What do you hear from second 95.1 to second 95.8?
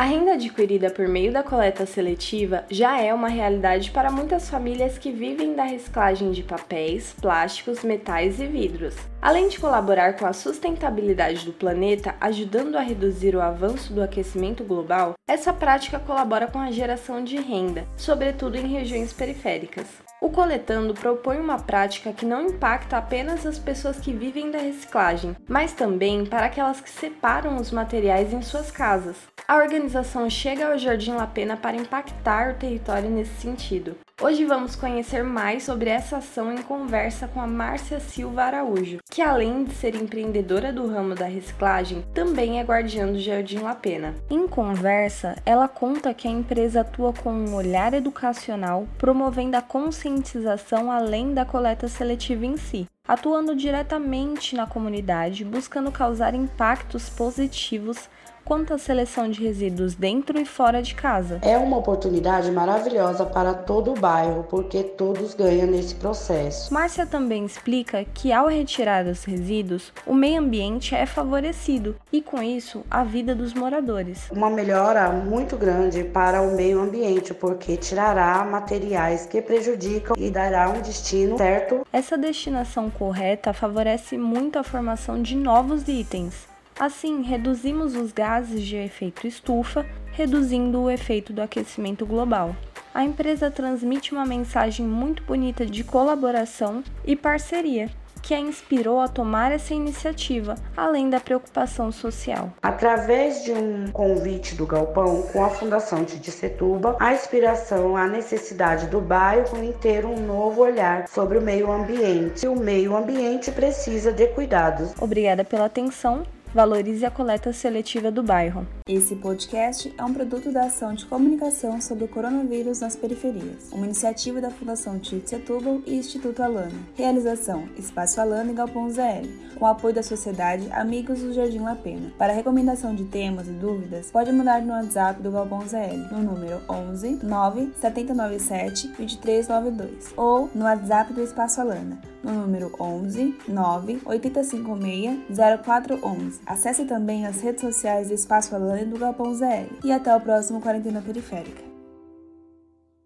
bonita